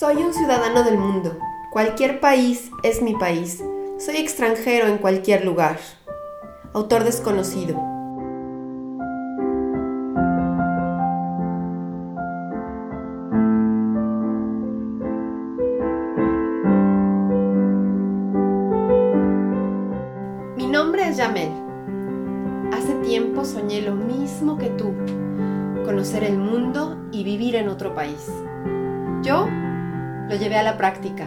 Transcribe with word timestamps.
Soy 0.00 0.16
un 0.16 0.32
ciudadano 0.32 0.82
del 0.82 0.96
mundo. 0.96 1.36
Cualquier 1.70 2.20
país 2.20 2.70
es 2.82 3.02
mi 3.02 3.12
país. 3.12 3.62
Soy 3.98 4.16
extranjero 4.16 4.86
en 4.86 4.96
cualquier 4.96 5.44
lugar. 5.44 5.78
Autor 6.72 7.04
desconocido. 7.04 7.76
Mi 20.56 20.66
nombre 20.66 21.08
es 21.10 21.18
Yamel. 21.18 21.52
Hace 22.72 22.94
tiempo 23.04 23.44
soñé 23.44 23.82
lo 23.82 23.94
mismo 23.94 24.56
que 24.56 24.70
tú, 24.70 24.94
conocer 25.84 26.24
el 26.24 26.38
mundo 26.38 26.96
y 27.12 27.22
vivir 27.22 27.54
en 27.54 27.68
otro 27.68 27.94
país. 27.94 28.32
Yo 29.22 29.46
lo 30.30 30.36
llevé 30.36 30.54
a 30.54 30.62
la 30.62 30.78
práctica. 30.78 31.26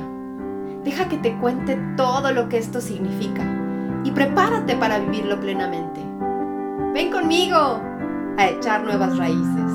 Deja 0.85 1.09
que 1.09 1.17
te 1.17 1.37
cuente 1.37 1.77
todo 1.97 2.31
lo 2.31 2.47
que 2.47 2.57
esto 2.57 2.79
significa 2.79 3.43
y 4.05 4.11
prepárate 4.11 4.77
para 4.77 4.97
vivirlo 4.97 5.41
plenamente. 5.41 5.99
Ven 6.93 7.11
conmigo 7.11 7.81
a 8.37 8.47
echar 8.47 8.81
nuevas 8.85 9.17
raíces. 9.17 9.71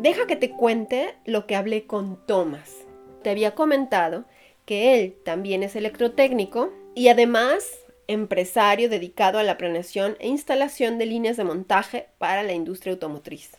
Deja 0.00 0.28
que 0.28 0.36
te 0.36 0.52
cuente 0.52 1.16
lo 1.24 1.48
que 1.48 1.56
hablé 1.56 1.88
con 1.88 2.24
Thomas. 2.26 2.86
Te 3.24 3.30
había 3.30 3.56
comentado 3.56 4.24
que 4.64 4.94
él 4.94 5.16
también 5.24 5.64
es 5.64 5.74
electrotécnico 5.74 6.72
y 6.94 7.08
además 7.08 7.87
empresario 8.08 8.88
dedicado 8.88 9.38
a 9.38 9.44
la 9.44 9.56
planeación 9.56 10.16
e 10.18 10.26
instalación 10.28 10.98
de 10.98 11.06
líneas 11.06 11.36
de 11.36 11.44
montaje 11.44 12.08
para 12.18 12.42
la 12.42 12.54
industria 12.54 12.94
automotriz. 12.94 13.52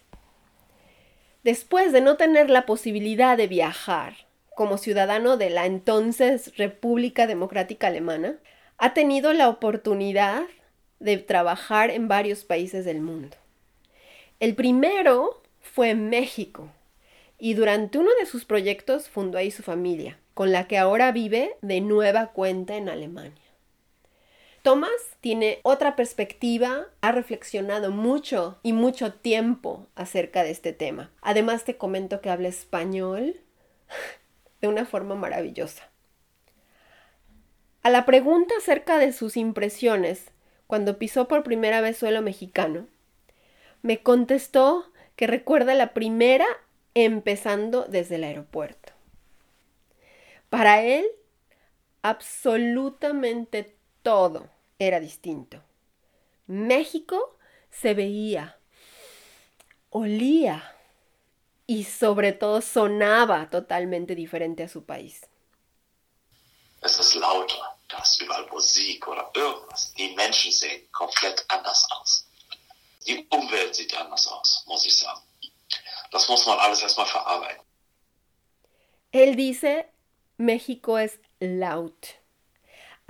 Después 1.43 1.93
de 1.93 2.01
no 2.01 2.17
tener 2.17 2.49
la 2.49 2.65
posibilidad 2.65 3.37
de 3.37 3.47
viajar 3.47 4.27
como 4.55 4.77
ciudadano 4.77 5.37
de 5.37 5.49
la 5.49 5.65
entonces 5.65 6.57
República 6.57 7.27
Democrática 7.27 7.87
Alemana, 7.87 8.39
ha 8.77 8.93
tenido 8.93 9.31
la 9.31 9.47
oportunidad 9.47 10.43
de 10.99 11.17
trabajar 11.17 11.91
en 11.91 12.09
varios 12.09 12.43
países 12.43 12.83
del 12.83 12.99
mundo. 12.99 13.37
El 14.41 14.55
primero 14.55 15.41
fue 15.61 15.91
en 15.91 16.09
México 16.09 16.69
y 17.37 17.53
durante 17.53 17.99
uno 17.99 18.09
de 18.19 18.25
sus 18.25 18.43
proyectos 18.43 19.07
fundó 19.07 19.37
ahí 19.37 19.49
su 19.49 19.63
familia, 19.63 20.19
con 20.33 20.51
la 20.51 20.67
que 20.67 20.77
ahora 20.77 21.13
vive 21.13 21.55
de 21.61 21.79
nueva 21.79 22.27
cuenta 22.27 22.75
en 22.75 22.89
Alemania. 22.89 23.48
Thomas 24.61 24.91
tiene 25.21 25.59
otra 25.63 25.95
perspectiva, 25.95 26.87
ha 27.01 27.11
reflexionado 27.11 27.91
mucho 27.91 28.59
y 28.61 28.73
mucho 28.73 29.13
tiempo 29.13 29.87
acerca 29.95 30.43
de 30.43 30.51
este 30.51 30.73
tema. 30.73 31.11
Además 31.21 31.63
te 31.63 31.77
comento 31.77 32.21
que 32.21 32.29
habla 32.29 32.49
español 32.49 33.39
de 34.61 34.67
una 34.67 34.85
forma 34.85 35.15
maravillosa. 35.15 35.89
A 37.81 37.89
la 37.89 38.05
pregunta 38.05 38.53
acerca 38.57 38.97
de 38.97 39.13
sus 39.13 39.37
impresiones 39.37 40.31
cuando 40.67 40.99
pisó 40.99 41.27
por 41.27 41.43
primera 41.43 41.81
vez 41.81 41.97
suelo 41.97 42.21
mexicano, 42.21 42.87
me 43.81 44.03
contestó 44.03 44.91
que 45.15 45.25
recuerda 45.25 45.73
la 45.73 45.93
primera 45.93 46.45
empezando 46.93 47.85
desde 47.85 48.15
el 48.15 48.25
aeropuerto. 48.25 48.93
Para 50.49 50.81
él, 50.81 51.05
absolutamente 52.01 53.78
todo 54.09 54.49
era 54.79 54.99
distinto. 54.99 55.61
México 56.47 57.37
se 57.69 57.93
veía, 57.93 58.57
olía 59.91 60.75
y 61.67 61.83
sobre 61.83 62.31
todo 62.33 62.59
sonaba 62.61 63.51
totalmente 63.51 64.15
diferente 64.15 64.63
a 64.63 64.67
su 64.67 64.83
país. 64.83 65.27
Es 66.81 66.97
ist 66.97 67.13
lauter, 67.17 67.61
da 67.87 67.99
ist 67.99 68.19
überall 68.19 68.47
Musik 68.49 69.07
oder 69.07 69.29
irgendwas. 69.35 69.93
Die 69.93 70.15
Menschen 70.15 70.51
sehen 70.51 70.89
komplett 70.91 71.45
anders 71.47 71.85
aus. 71.91 72.25
Die 73.05 73.27
Umwelt 73.29 73.75
sieht 73.75 73.95
anders 73.95 74.25
aus, 74.27 74.63
muss 74.65 74.87
ich 74.87 74.97
sagen. 74.97 75.21
Das 76.11 76.27
muss 76.27 76.47
man 76.47 76.57
alles 76.57 76.81
erstmal 76.81 77.05
verarbeiten. 77.05 77.63
Él 79.11 79.35
dice, 79.35 79.85
México 80.37 80.97
es 80.97 81.19
laut. 81.39 82.18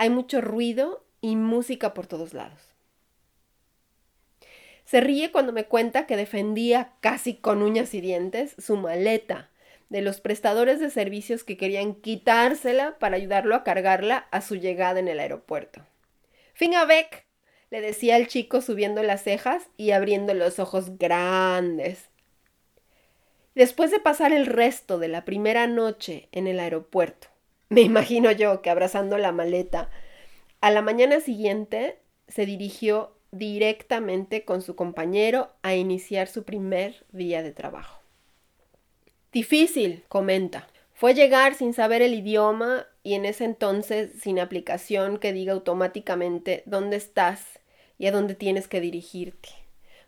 Hay 0.00 0.08
mucho 0.08 0.40
ruido 0.40 1.04
y 1.20 1.36
música 1.36 1.92
por 1.92 2.06
todos 2.06 2.32
lados. 2.32 2.58
Se 4.86 5.02
ríe 5.02 5.30
cuando 5.30 5.52
me 5.52 5.66
cuenta 5.66 6.06
que 6.06 6.16
defendía 6.16 6.94
casi 7.00 7.34
con 7.34 7.60
uñas 7.60 7.92
y 7.92 8.00
dientes 8.00 8.54
su 8.58 8.78
maleta 8.78 9.50
de 9.90 10.00
los 10.00 10.22
prestadores 10.22 10.80
de 10.80 10.88
servicios 10.88 11.44
que 11.44 11.58
querían 11.58 11.94
quitársela 11.94 12.98
para 12.98 13.16
ayudarlo 13.16 13.54
a 13.54 13.62
cargarla 13.62 14.26
a 14.30 14.40
su 14.40 14.56
llegada 14.56 15.00
en 15.00 15.08
el 15.08 15.20
aeropuerto. 15.20 15.84
Beck, 16.58 17.26
le 17.70 17.82
decía 17.82 18.16
el 18.16 18.26
chico 18.26 18.62
subiendo 18.62 19.02
las 19.02 19.22
cejas 19.22 19.68
y 19.76 19.90
abriendo 19.90 20.32
los 20.32 20.58
ojos 20.60 20.96
grandes. 20.96 22.08
Después 23.54 23.90
de 23.90 24.00
pasar 24.00 24.32
el 24.32 24.46
resto 24.46 24.98
de 24.98 25.08
la 25.08 25.26
primera 25.26 25.66
noche 25.66 26.30
en 26.32 26.46
el 26.46 26.58
aeropuerto, 26.58 27.28
me 27.70 27.80
imagino 27.80 28.30
yo 28.32 28.60
que 28.60 28.68
abrazando 28.68 29.16
la 29.16 29.32
maleta, 29.32 29.88
a 30.60 30.70
la 30.70 30.82
mañana 30.82 31.20
siguiente 31.20 31.98
se 32.28 32.44
dirigió 32.44 33.16
directamente 33.30 34.44
con 34.44 34.60
su 34.60 34.74
compañero 34.76 35.50
a 35.62 35.74
iniciar 35.74 36.26
su 36.26 36.44
primer 36.44 37.06
día 37.12 37.42
de 37.42 37.52
trabajo. 37.52 38.02
Difícil, 39.32 40.04
comenta. 40.08 40.68
Fue 40.92 41.14
llegar 41.14 41.54
sin 41.54 41.72
saber 41.72 42.02
el 42.02 42.12
idioma 42.12 42.86
y 43.02 43.14
en 43.14 43.24
ese 43.24 43.44
entonces 43.44 44.10
sin 44.20 44.38
aplicación 44.40 45.18
que 45.18 45.32
diga 45.32 45.52
automáticamente 45.52 46.64
dónde 46.66 46.96
estás 46.96 47.60
y 47.98 48.06
a 48.06 48.12
dónde 48.12 48.34
tienes 48.34 48.66
que 48.66 48.80
dirigirte. 48.80 49.48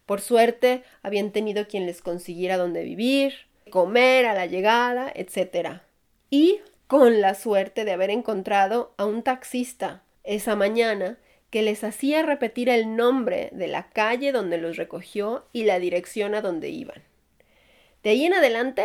Por 0.04 0.20
suerte, 0.20 0.82
habían 1.02 1.30
tenido 1.30 1.68
quien 1.68 1.86
les 1.86 2.02
consiguiera 2.02 2.58
dónde 2.58 2.82
vivir, 2.82 3.34
comer 3.70 4.26
a 4.26 4.34
la 4.34 4.46
llegada, 4.46 5.10
etc. 5.14 5.80
Y 6.28 6.60
con 6.92 7.22
la 7.22 7.34
suerte 7.34 7.86
de 7.86 7.92
haber 7.92 8.10
encontrado 8.10 8.92
a 8.98 9.06
un 9.06 9.22
taxista 9.22 10.02
esa 10.24 10.56
mañana 10.56 11.18
que 11.48 11.62
les 11.62 11.84
hacía 11.84 12.22
repetir 12.22 12.68
el 12.68 12.96
nombre 12.96 13.48
de 13.52 13.66
la 13.66 13.88
calle 13.88 14.30
donde 14.30 14.58
los 14.58 14.76
recogió 14.76 15.46
y 15.54 15.64
la 15.64 15.78
dirección 15.78 16.34
a 16.34 16.42
donde 16.42 16.68
iban. 16.68 17.02
De 18.02 18.10
ahí 18.10 18.26
en 18.26 18.34
adelante, 18.34 18.84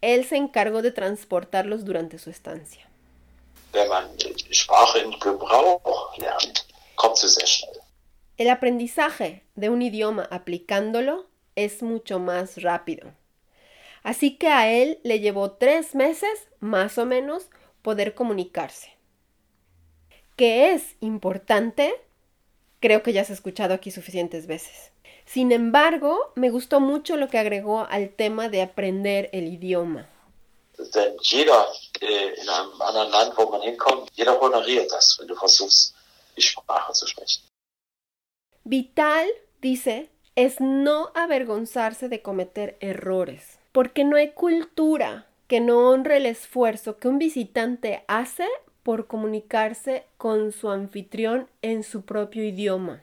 él 0.00 0.24
se 0.24 0.36
encargó 0.36 0.80
de 0.80 0.92
transportarlos 0.92 1.84
durante 1.84 2.20
su 2.20 2.30
estancia. 2.30 2.88
El 8.36 8.48
aprendizaje 8.48 9.42
de 9.56 9.70
un 9.70 9.82
idioma 9.82 10.28
aplicándolo 10.30 11.26
es 11.56 11.82
mucho 11.82 12.20
más 12.20 12.62
rápido. 12.62 13.10
Así 14.04 14.36
que 14.36 14.46
a 14.46 14.70
él 14.70 15.00
le 15.02 15.18
llevó 15.18 15.50
tres 15.50 15.96
meses, 15.96 16.46
más 16.60 16.96
o 16.98 17.06
menos, 17.06 17.50
poder 17.82 18.14
comunicarse 18.14 18.94
que 20.36 20.72
es 20.72 20.96
importante, 21.00 21.94
creo 22.80 23.02
que 23.02 23.12
ya 23.12 23.22
has 23.22 23.30
escuchado 23.30 23.74
aquí 23.74 23.90
suficientes 23.90 24.46
veces. 24.46 24.92
Sin 25.26 25.52
embargo, 25.52 26.32
me 26.34 26.50
gustó 26.50 26.80
mucho 26.80 27.16
lo 27.16 27.28
que 27.28 27.38
agregó 27.38 27.86
al 27.88 28.10
tema 28.10 28.48
de 28.48 28.62
aprender 28.62 29.30
el 29.32 29.46
idioma. 29.48 30.08
Denn 30.76 31.16
jeder 31.22 31.66
in 32.00 32.48
einem 32.48 32.82
anderen 32.82 33.10
Land, 33.10 33.34
wo 33.36 33.48
man 33.48 33.62
hinkommt, 33.62 34.10
jeder 34.16 34.38
honoriert 34.40 34.90
das, 34.90 35.16
wenn 35.18 35.28
du 35.28 35.36
versuchst, 35.36 35.94
die 36.36 36.42
Sprache 36.42 36.92
zu 36.92 37.06
sprechen. 37.06 37.44
Vital, 38.64 39.28
dice, 39.62 40.10
es 40.34 40.58
no 40.58 41.12
avergonzarse 41.14 42.08
de 42.08 42.22
cometer 42.22 42.76
errores, 42.80 43.53
porque 43.74 44.04
no 44.04 44.16
hay 44.16 44.30
cultura 44.30 45.26
que 45.48 45.60
no 45.60 45.90
honre 45.90 46.18
el 46.18 46.26
esfuerzo 46.26 46.98
que 46.98 47.08
un 47.08 47.18
visitante 47.18 48.04
hace 48.06 48.46
por 48.84 49.08
comunicarse 49.08 50.04
con 50.16 50.52
su 50.52 50.70
anfitrión 50.70 51.48
en 51.60 51.82
su 51.82 52.04
propio 52.04 52.44
idioma. 52.44 53.02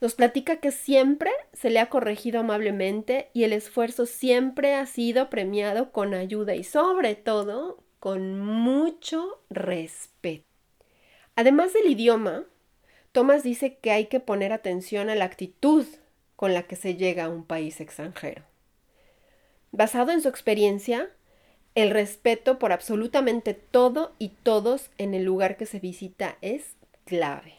Nos 0.00 0.14
platica 0.14 0.58
que 0.58 0.70
siempre 0.70 1.32
se 1.52 1.70
le 1.70 1.80
ha 1.80 1.90
corregido 1.90 2.38
amablemente 2.38 3.30
y 3.34 3.42
el 3.42 3.52
esfuerzo 3.52 4.06
siempre 4.06 4.76
ha 4.76 4.86
sido 4.86 5.28
premiado 5.28 5.90
con 5.90 6.14
ayuda 6.14 6.54
y 6.54 6.62
sobre 6.62 7.16
todo 7.16 7.82
con 7.98 8.38
mucho 8.38 9.40
respeto. 9.50 10.46
Además 11.34 11.72
del 11.72 11.90
idioma, 11.90 12.44
Thomas 13.10 13.42
dice 13.42 13.76
que 13.78 13.90
hay 13.90 14.06
que 14.06 14.20
poner 14.20 14.52
atención 14.52 15.10
a 15.10 15.16
la 15.16 15.24
actitud 15.24 15.84
con 16.36 16.54
la 16.54 16.62
que 16.62 16.76
se 16.76 16.94
llega 16.94 17.24
a 17.24 17.28
un 17.28 17.44
país 17.44 17.80
extranjero. 17.80 18.51
Basado 19.72 20.12
en 20.12 20.20
su 20.20 20.28
experiencia, 20.28 21.10
el 21.74 21.90
respeto 21.90 22.58
por 22.58 22.72
absolutamente 22.72 23.54
todo 23.54 24.12
y 24.18 24.28
todos 24.42 24.90
en 24.98 25.14
el 25.14 25.24
lugar 25.24 25.56
que 25.56 25.64
se 25.64 25.80
visita 25.80 26.36
es 26.42 26.76
clave. 27.06 27.54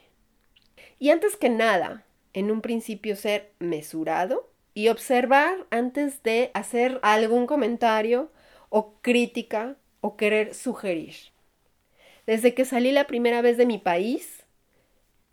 Y 0.99 1.09
antes 1.09 1.35
que 1.35 1.49
nada, 1.49 2.05
en 2.33 2.51
un 2.51 2.61
principio 2.61 3.15
ser 3.15 3.51
mesurado 3.57 4.47
y 4.75 4.89
observar 4.89 5.65
antes 5.71 6.21
de 6.21 6.51
hacer 6.53 6.99
algún 7.01 7.47
comentario 7.47 8.31
o 8.69 8.93
crítica 9.01 9.75
o 10.01 10.15
querer 10.15 10.53
sugerir. 10.53 11.15
Desde 12.27 12.53
que 12.53 12.65
salí 12.65 12.91
la 12.91 13.07
primera 13.07 13.41
vez 13.41 13.57
de 13.57 13.65
mi 13.65 13.79
país, 13.79 14.43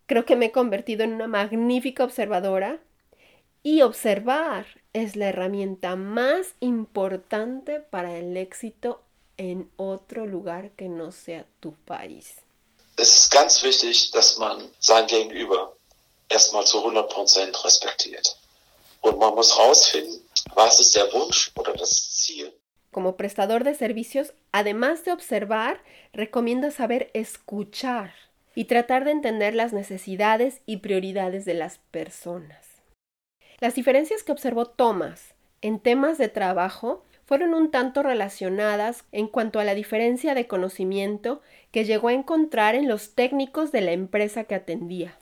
creo 0.07 0.25
que 0.25 0.35
me 0.35 0.47
he 0.47 0.53
convertido 0.53 1.05
en 1.05 1.13
una 1.13 1.29
magnífica 1.29 2.05
observadora 2.05 2.81
y 3.63 3.83
observar 3.83 4.67
es 4.93 5.17
la 5.17 5.29
herramienta 5.29 5.97
más 5.97 6.55
importante 6.61 7.81
para 7.81 8.17
el 8.17 8.37
éxito 8.37 9.03
en 9.37 9.71
otro 9.77 10.27
lugar 10.27 10.71
que 10.73 10.89
no 10.89 11.13
sea 11.13 11.47
tu 11.61 11.73
país. 11.85 12.37
Es 12.97 13.17
ist 13.17 13.33
ganz 13.33 13.63
wichtig, 13.63 14.11
dass 14.13 14.39
man 14.39 14.71
sein 14.79 15.07
Gegenüber 15.07 15.73
erstmal 16.29 16.67
zu 16.67 16.79
100% 16.79 17.65
respektiert. 17.65 18.37
Und 19.01 19.19
man 19.19 19.35
muss 19.35 19.57
herausfinden, 19.57 20.21
was 20.55 20.81
ist 20.81 20.95
der 20.95 21.11
Wunsch 21.13 21.51
oder 21.57 21.73
das 21.73 21.91
Ziel. 21.91 22.53
Como 22.91 23.17
prestador 23.17 23.65
de 23.65 23.75
servicios, 23.75 24.33
además 24.53 25.05
de 25.05 25.13
observar, 25.13 25.81
recomienda 26.13 26.71
saber 26.71 27.11
escuchar 27.15 28.13
y 28.55 28.65
tratar 28.65 29.05
de 29.05 29.13
entender 29.13 29.55
las 29.55 29.73
necesidades 29.73 30.61
y 30.67 30.79
prioridades 30.79 31.45
de 31.45 31.55
las 31.55 31.79
personas. 31.91 32.70
Las 33.61 33.75
diferencias 33.75 34.23
que 34.23 34.33
observó 34.33 34.67
Thomas 34.67 35.35
en 35.61 35.81
temas 35.81 36.17
de 36.17 36.29
trabajo 36.29 37.05
fueron 37.27 37.53
un 37.55 37.71
tanto 37.71 38.03
relacionadas 38.03 39.05
en 39.13 39.29
cuanto 39.29 39.61
a 39.61 39.65
la 39.65 39.75
diferencia 39.75 40.35
de 40.35 40.47
conocimiento 40.47 41.43
que 41.71 41.85
llegó 41.85 42.09
a 42.09 42.15
encontrar 42.15 42.75
en 42.75 42.89
los 42.89 43.15
técnicos 43.15 43.71
de 43.71 43.83
la 43.83 43.93
empresa 43.93 44.45
que 44.45 44.55
atendía. 44.55 45.19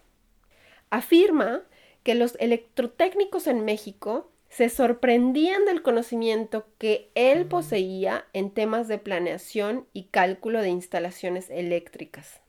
Afirma 0.89 1.63
que 2.05 2.15
los 2.15 2.37
electrotécnicos 2.39 3.47
en 3.49 3.65
México 3.65 4.31
se 4.49 4.71
sorprendían 4.71 5.65
del 5.67 5.83
conocimiento 5.83 6.67
que 6.79 7.11
él 7.15 7.45
poseía 7.47 8.25
en 8.33 8.51
temas 8.51 8.89
de 8.89 8.99
planeación 8.99 9.87
y 9.93 10.05
cálculo 10.05 10.63
de 10.63 10.71
instalaciones 10.71 11.51
eléctricas. 11.51 12.41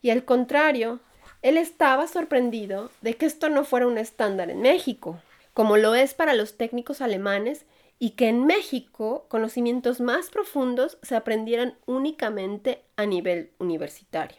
Y 0.00 0.10
al 0.10 0.24
contrario, 0.24 1.00
él 1.42 1.56
estaba 1.56 2.06
sorprendido 2.08 2.90
de 3.00 3.14
que 3.14 3.26
esto 3.26 3.48
no 3.48 3.64
fuera 3.64 3.86
un 3.86 3.98
estándar 3.98 4.50
en 4.50 4.60
México, 4.60 5.20
como 5.54 5.76
lo 5.76 5.94
es 5.94 6.14
para 6.14 6.34
los 6.34 6.56
técnicos 6.56 7.00
alemanes 7.00 7.64
y 7.98 8.10
que 8.10 8.28
en 8.28 8.46
México 8.46 9.26
conocimientos 9.28 10.00
más 10.00 10.30
profundos 10.30 10.98
se 11.02 11.16
aprendieran 11.16 11.76
únicamente 11.86 12.82
a 12.96 13.06
nivel 13.06 13.50
universitario. 13.58 14.38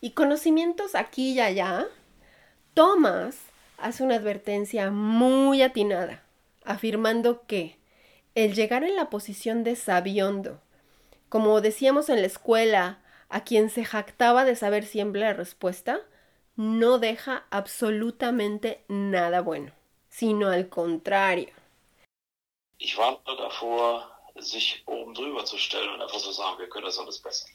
Y 0.00 0.10
conocimientos 0.10 0.94
aquí 0.94 1.32
y 1.32 1.40
allá, 1.40 1.86
Thomas 2.74 3.38
hace 3.78 4.02
una 4.02 4.16
advertencia 4.16 4.90
muy 4.90 5.62
atinada, 5.62 6.22
afirmando 6.64 7.46
que 7.46 7.76
el 8.34 8.54
llegar 8.54 8.84
en 8.84 8.96
la 8.96 9.10
posición 9.10 9.64
de 9.64 9.76
sabiondo, 9.76 10.60
como 11.28 11.60
decíamos 11.60 12.08
en 12.08 12.20
la 12.20 12.26
escuela, 12.26 12.98
a 13.28 13.44
quien 13.44 13.70
se 13.70 13.84
jactaba 13.84 14.44
de 14.44 14.56
saber 14.56 14.84
siempre 14.84 15.22
la 15.22 15.32
respuesta, 15.32 16.00
no 16.56 16.98
deja 16.98 17.46
absolutamente 17.50 18.84
nada 18.88 19.40
bueno, 19.42 19.72
sino 20.08 20.48
al 20.48 20.68
contrario 20.68 21.64
ich 22.84 22.96
warne 22.98 23.18
davor, 23.24 24.10
sich 24.36 24.82
oben 24.86 25.14
drüber 25.14 25.44
zu 25.44 25.56
stellen 25.56 25.90
und 25.94 26.02
einfach 26.02 26.18
so 26.18 26.32
sagen, 26.32 26.58
wir 26.58 26.68
können 26.68 26.86
das 26.86 26.98
alles 26.98 27.18
besser. 27.18 27.46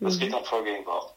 Das 0.00 0.16
mhm. 0.16 0.20
geht 0.20 0.32
dann 0.32 0.44
voll 0.44 0.64
gegen 0.64 0.84
Bauch. 0.84 1.14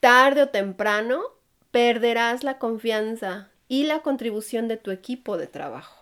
Tarde 0.00 0.42
o 0.42 0.48
temprano 0.48 1.22
perderás 1.70 2.42
la 2.42 2.58
confianza 2.58 3.50
y 3.68 3.84
la 3.84 4.00
contribución 4.02 4.68
de 4.68 4.76
tu 4.76 4.90
equipo 4.90 5.36
de 5.36 5.46
trabajo. 5.46 5.96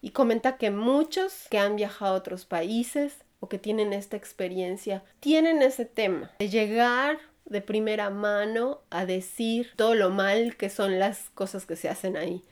Y 0.00 0.10
comenta 0.10 0.56
que 0.56 0.70
muchos 0.70 1.46
que 1.50 1.58
han 1.58 1.76
viajado 1.76 2.14
a 2.14 2.18
otros 2.18 2.44
países 2.44 3.24
o 3.40 3.48
que 3.48 3.58
tienen 3.58 3.92
esta 3.92 4.16
experiencia 4.16 5.04
tienen 5.20 5.62
ese 5.62 5.84
tema 5.84 6.32
de 6.38 6.48
llegar 6.48 7.18
de 7.44 7.60
primera 7.60 8.10
mano 8.10 8.80
a 8.90 9.06
decir 9.06 9.72
todo 9.76 9.94
lo 9.94 10.10
mal 10.10 10.56
que 10.56 10.70
son 10.70 10.98
las 10.98 11.30
cosas 11.34 11.66
que 11.66 11.76
se 11.76 11.88
hacen 11.88 12.16
ahí. 12.16 12.44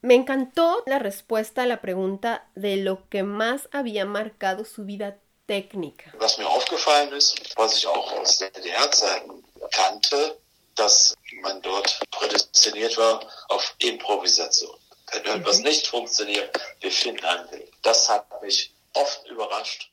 Me 0.00 0.14
encantó 0.14 0.82
la 0.86 0.98
respuesta 0.98 1.62
a 1.62 1.66
la 1.66 1.80
pregunta 1.80 2.48
de 2.54 2.76
lo 2.76 3.08
que 3.08 3.24
más 3.24 3.68
había 3.72 4.04
marcado 4.04 4.64
su 4.64 4.84
vida 4.84 5.18
técnica. 5.46 6.12
Was 6.20 6.38
mir 6.38 6.46
aufgefallen 6.46 7.12
ist, 7.14 7.56
was 7.56 7.76
ich 7.76 7.86
auch 7.86 8.12
aus 8.12 8.38
der 8.38 8.50
DDR-Zeiten 8.50 9.42
kannte, 9.72 10.38
dass 10.76 11.16
man 11.42 11.60
dort 11.62 11.98
prädestiniert 12.10 12.96
war 12.96 13.20
auf 13.48 13.74
Improvisation. 13.80 14.76
Wenn 15.12 15.22
mhm. 15.22 15.40
etwas 15.40 15.58
nicht 15.60 15.86
funktioniert, 15.86 16.56
wir 16.80 16.92
finden 16.92 17.24
einen 17.24 17.50
Weg. 17.50 17.72
Das 17.82 18.08
hat 18.08 18.26
mich 18.42 18.72
oft 18.94 19.26
überrascht. 19.26 19.90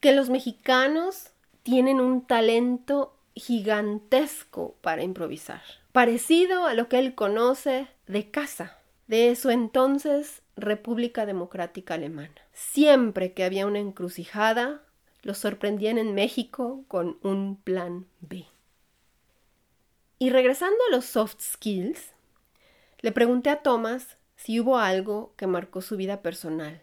Que 0.00 0.12
los 0.12 0.28
mexicanos 0.28 1.24
tienen 1.68 2.00
un 2.00 2.22
talento 2.26 3.14
gigantesco 3.34 4.76
para 4.80 5.02
improvisar 5.02 5.60
parecido 5.92 6.64
a 6.64 6.72
lo 6.72 6.88
que 6.88 6.98
él 6.98 7.14
conoce 7.14 7.88
de 8.06 8.30
casa, 8.30 8.78
de 9.06 9.36
su 9.36 9.50
entonces 9.50 10.40
República 10.56 11.26
Democrática 11.26 11.92
Alemana. 11.92 12.32
Siempre 12.54 13.34
que 13.34 13.44
había 13.44 13.66
una 13.66 13.80
encrucijada, 13.80 14.80
los 15.20 15.36
sorprendían 15.36 15.98
en 15.98 16.14
México 16.14 16.84
con 16.88 17.18
un 17.22 17.56
plan 17.56 18.06
B. 18.20 18.46
Y 20.18 20.30
regresando 20.30 20.78
a 20.88 20.96
los 20.96 21.04
soft 21.04 21.42
skills, 21.42 22.12
le 23.02 23.12
pregunté 23.12 23.50
a 23.50 23.62
Thomas 23.62 24.16
si 24.36 24.58
hubo 24.58 24.78
algo 24.78 25.34
que 25.36 25.46
marcó 25.46 25.82
su 25.82 25.98
vida 25.98 26.22
personal, 26.22 26.80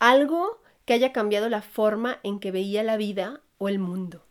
algo 0.00 0.60
que 0.84 0.92
haya 0.92 1.14
cambiado 1.14 1.48
la 1.48 1.62
forma 1.62 2.20
en 2.24 2.40
que 2.40 2.50
veía 2.50 2.82
la 2.82 2.98
vida 2.98 3.40
o 3.58 3.68
el 3.68 3.78
mundo. 3.78 4.24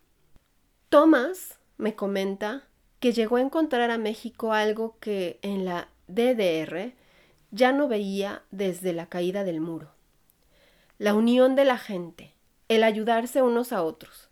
Thomas 0.90 1.60
me 1.78 1.96
comenta 1.96 2.68
que 3.00 3.12
llegó 3.12 3.38
a 3.38 3.42
encontrar 3.42 3.92
a 3.92 3.98
México 3.98 4.54
algo 4.54 4.98
que 5.00 5.40
en 5.42 5.66
la 5.66 5.90
DDR 6.08 6.94
ya 7.52 7.72
no 7.72 7.88
veía 7.88 8.44
desde 8.52 8.94
la 8.94 9.08
caída 9.08 9.44
del 9.44 9.62
muro. 9.62 9.92
La 10.98 11.14
unión 11.14 11.56
de 11.56 11.66
la 11.66 11.78
gente, 11.78 12.34
el 12.70 12.84
ayudarse 12.84 13.42
unos 13.42 13.74
a 13.74 13.84
otros. 13.84 14.30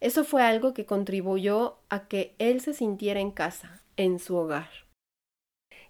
Eso 0.00 0.24
fue 0.24 0.42
algo 0.42 0.74
que 0.74 0.86
contribuyó 0.86 1.78
a 1.88 2.06
que 2.06 2.34
él 2.38 2.60
se 2.60 2.74
sintiera 2.74 3.20
en 3.20 3.30
casa, 3.30 3.82
en 3.96 4.18
su 4.18 4.36
hogar. 4.36 4.68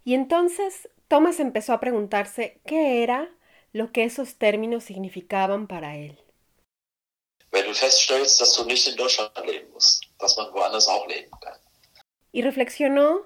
Y 0.04 0.14
entonces 0.14 0.88
Thomas 1.08 1.40
empezó 1.40 1.72
a 1.72 1.80
preguntarse 1.80 2.60
qué 2.66 3.02
era 3.02 3.30
lo 3.72 3.92
que 3.92 4.04
esos 4.04 4.36
términos 4.36 4.84
significaban 4.84 5.66
para 5.66 5.96
él. 5.96 6.18
Wenn 7.56 7.64
du 7.64 7.74
feststellst, 7.74 8.38
dass 8.38 8.52
du 8.52 8.64
nicht 8.64 8.86
in 8.86 8.96
Deutschland 8.96 9.32
leben 9.46 9.72
musst, 9.72 10.04
dass 10.18 10.36
man 10.36 10.52
woanders 10.52 10.86
auch 10.88 11.06
leben 11.08 11.30
kann 11.40 11.58
y 12.36 12.42
reflexionó 12.42 13.22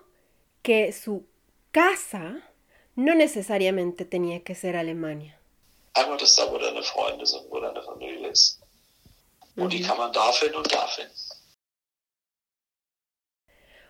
que 0.63 0.93
su 0.93 1.27
casa 1.73 2.49
no 2.95 3.17
necesariamente 3.17 4.05
tenía 4.05 4.45
que 4.45 4.55
ser 4.55 4.77
Alemania. 4.77 5.37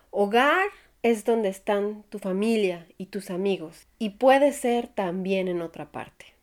Hogar 0.09 0.69
es 1.03 1.23
donde 1.23 1.49
están 1.49 2.03
tu 2.09 2.17
familia 2.17 2.87
y 2.97 3.05
tus 3.05 3.29
amigos, 3.29 3.85
y 3.99 4.09
puede 4.09 4.53
ser 4.53 4.87
también 4.87 5.47
en 5.47 5.61
otra 5.61 5.91
parte. 5.91 6.33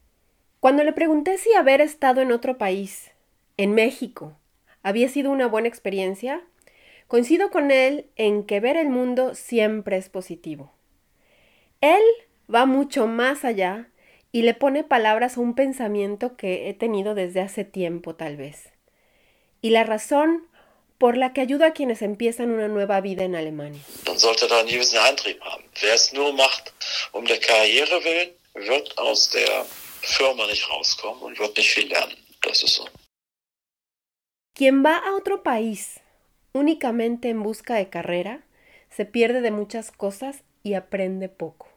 Cuando 0.60 0.84
le 0.84 0.92
pregunté 0.92 1.36
si 1.36 1.52
haber 1.54 1.80
estado 1.80 2.20
en 2.20 2.30
otro 2.30 2.58
país, 2.58 3.10
en 3.58 3.74
México, 3.74 4.38
había 4.82 5.10
sido 5.10 5.30
una 5.30 5.46
buena 5.46 5.68
experiencia, 5.68 6.42
Coincido 7.08 7.50
con 7.50 7.70
él 7.70 8.10
en 8.16 8.44
que 8.44 8.60
ver 8.60 8.76
el 8.76 8.90
mundo 8.90 9.34
siempre 9.34 9.96
es 9.96 10.10
positivo. 10.10 10.74
Él 11.80 12.02
va 12.54 12.66
mucho 12.66 13.06
más 13.06 13.46
allá 13.46 13.88
y 14.30 14.42
le 14.42 14.52
pone 14.52 14.84
palabras 14.84 15.38
a 15.38 15.40
un 15.40 15.54
pensamiento 15.54 16.36
que 16.36 16.68
he 16.68 16.74
tenido 16.74 17.14
desde 17.14 17.40
hace 17.40 17.64
tiempo 17.64 18.14
tal 18.14 18.36
vez. 18.36 18.74
Y 19.62 19.70
la 19.70 19.84
razón 19.84 20.46
por 20.98 21.16
la 21.16 21.32
que 21.32 21.40
ayuda 21.40 21.68
a 21.68 21.72
quienes 21.72 22.02
empiezan 22.02 22.50
una 22.50 22.68
nueva 22.68 23.00
vida 23.00 23.24
en 23.24 23.36
Alemania. 23.36 23.80
Firma 30.00 30.46
nicht 30.46 30.70
rauskommen 30.70 31.22
und 31.24 31.38
wird 31.38 31.56
nicht 31.56 31.70
viel 31.74 31.88
lernen. 31.88 32.16
Das 32.40 32.62
ist 32.62 32.76
so. 32.76 32.88
Quien 34.58 34.84
va 34.84 34.96
a 34.96 35.14
otro 35.14 35.44
país 35.44 36.00
únicamente 36.52 37.28
en 37.28 37.44
busca 37.44 37.76
de 37.76 37.90
carrera, 37.90 38.40
se 38.90 39.04
pierde 39.04 39.40
de 39.40 39.52
muchas 39.52 39.92
cosas 39.92 40.42
y 40.64 40.74
aprende 40.74 41.28
poco. 41.28 41.68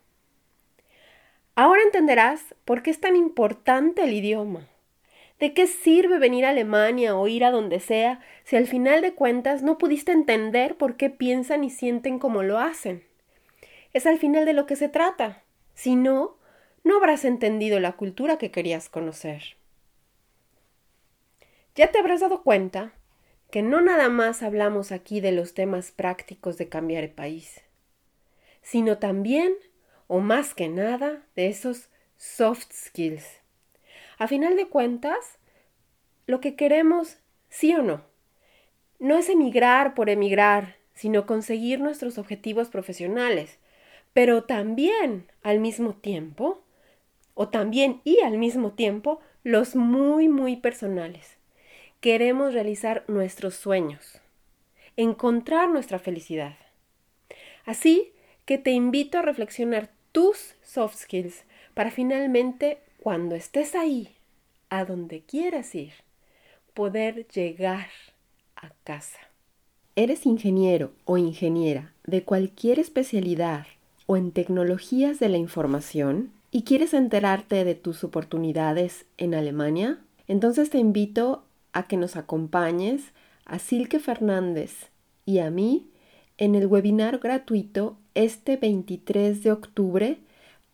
Ahora 1.54 1.84
entenderás 1.84 2.42
por 2.66 2.82
qué 2.82 2.90
es 2.90 3.00
tan 3.00 3.16
importante 3.16 4.04
el 4.04 4.14
idioma. 4.14 4.68
¿De 5.40 5.54
qué 5.54 5.68
sirve 5.68 6.18
venir 6.18 6.44
a 6.44 6.50
Alemania 6.50 7.16
o 7.16 7.28
ir 7.28 7.46
a 7.46 7.52
donde 7.52 7.80
sea 7.80 8.20
si 8.46 8.56
al 8.56 8.66
final 8.66 9.04
de 9.04 9.14
cuentas 9.14 9.62
no 9.62 9.78
pudiste 9.78 10.12
entender 10.12 10.76
por 10.76 10.98
qué 10.98 11.12
piensan 11.12 11.64
y 11.64 11.70
sienten 11.70 12.18
como 12.18 12.42
lo 12.42 12.58
hacen? 12.58 13.04
Es 13.94 14.08
al 14.08 14.18
final 14.18 14.44
de 14.44 14.54
lo 14.54 14.66
que 14.66 14.76
se 14.76 14.90
trata. 14.90 15.44
Si 15.76 15.96
no, 15.96 16.36
no 16.84 16.98
habrás 16.98 17.26
entendido 17.26 17.80
la 17.80 17.92
cultura 17.92 18.40
que 18.40 18.50
querías 18.50 18.90
conocer. 18.90 19.61
Ya 21.74 21.90
te 21.90 22.00
habrás 22.00 22.20
dado 22.20 22.44
cuenta 22.44 22.92
que 23.50 23.62
no 23.62 23.80
nada 23.80 24.10
más 24.10 24.44
hablamos 24.44 24.92
aquí 24.92 25.22
de 25.22 25.32
los 25.32 25.54
temas 25.54 25.92
prácticos 25.92 26.58
de 26.58 26.68
cambiar 26.68 27.06
el 27.06 27.12
país, 27.12 27.62
sino 28.62 28.98
también, 28.98 29.54
o 30.08 30.20
más 30.20 30.54
que 30.54 30.68
nada, 30.68 31.24
de 31.36 31.48
esos 31.48 31.90
soft 32.18 32.74
skills. 32.74 33.26
A 34.18 34.28
final 34.28 34.58
de 34.58 34.68
cuentas, 34.68 35.40
lo 36.28 36.42
que 36.42 36.58
queremos, 36.58 37.20
sí 37.48 37.74
o 37.74 37.82
no, 37.82 38.04
no 39.00 39.18
es 39.18 39.30
emigrar 39.30 39.96
por 39.96 40.10
emigrar, 40.10 40.76
sino 40.94 41.26
conseguir 41.26 41.80
nuestros 41.80 42.18
objetivos 42.18 42.68
profesionales, 42.68 43.60
pero 44.12 44.44
también 44.44 45.32
al 45.42 45.62
mismo 45.62 45.96
tiempo, 45.96 46.64
o 47.34 47.48
también 47.48 48.02
y 48.04 48.20
al 48.20 48.38
mismo 48.38 48.74
tiempo, 48.74 49.22
los 49.44 49.78
muy, 49.78 50.28
muy 50.28 50.58
personales. 50.58 51.41
Queremos 52.02 52.56
realizar 52.56 53.04
nuestros 53.08 53.54
sueños, 53.54 54.20
encontrar 54.98 55.70
nuestra 55.70 56.00
felicidad. 56.00 56.56
Así 57.64 58.12
que 58.46 58.58
te 58.58 58.72
invito 58.72 59.20
a 59.20 59.22
reflexionar 59.22 59.92
tus 60.12 60.56
soft 60.64 60.96
skills 60.96 61.44
para 61.76 61.92
finalmente, 61.92 62.80
cuando 63.04 63.36
estés 63.36 63.76
ahí, 63.76 64.16
a 64.72 64.84
donde 64.84 65.22
quieras 65.22 65.76
ir, 65.76 65.94
poder 66.74 67.28
llegar 67.28 67.90
a 68.56 68.72
casa. 68.84 69.20
¿Eres 69.96 70.26
ingeniero 70.26 70.94
o 71.06 71.20
ingeniera 71.20 71.94
de 72.08 72.24
cualquier 72.24 72.80
especialidad 72.80 73.68
o 74.08 74.18
en 74.18 74.32
tecnologías 74.32 75.20
de 75.20 75.30
la 75.30 75.38
información 75.38 76.32
y 76.50 76.64
quieres 76.64 76.96
enterarte 76.96 77.64
de 77.64 77.76
tus 77.76 78.04
oportunidades 78.04 79.06
en 79.20 79.36
Alemania? 79.36 80.00
Entonces 80.28 80.72
te 80.72 80.80
invito 80.80 81.44
a 81.74 81.84
que 81.84 81.98
nos 81.98 82.16
acompañes 82.16 83.12
a 83.46 83.60
Silke 83.60 84.00
Fernández 84.00 84.90
y 85.26 85.40
a 85.40 85.50
mí 85.50 85.88
en 86.38 86.56
el 86.56 86.68
webinar 86.68 87.20
gratuito 87.20 87.98
este 88.16 88.58
23 88.58 89.44
de 89.44 89.52
octubre 89.52 90.18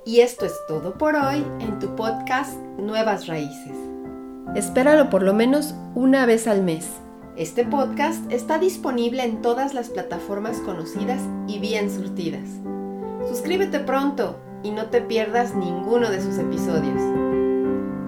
Y 0.04 0.18
esto 0.18 0.44
es 0.44 0.52
todo 0.66 0.98
por 0.98 1.14
hoy 1.14 1.46
en 1.60 1.78
tu 1.78 1.94
podcast 1.94 2.58
Nuevas 2.76 3.28
Raíces. 3.28 3.76
Espéralo 4.56 5.10
por 5.10 5.22
lo 5.22 5.32
menos 5.32 5.76
una 5.94 6.26
vez 6.26 6.48
al 6.48 6.62
mes. 6.62 6.90
Este 7.36 7.64
podcast 7.64 8.32
está 8.32 8.58
disponible 8.58 9.22
en 9.22 9.40
todas 9.40 9.72
las 9.72 9.88
plataformas 9.88 10.58
conocidas 10.58 11.20
y 11.46 11.60
bien 11.60 11.88
surtidas. 11.88 12.48
Suscríbete 13.28 13.78
pronto 13.78 14.40
y 14.64 14.72
no 14.72 14.86
te 14.86 15.02
pierdas 15.02 15.54
ninguno 15.54 16.10
de 16.10 16.20
sus 16.20 16.36
episodios. 16.38 17.00